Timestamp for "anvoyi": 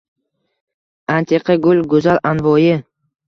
2.31-2.73